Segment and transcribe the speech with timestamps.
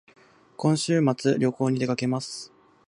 [0.57, 2.51] 今週末旅行に出かけます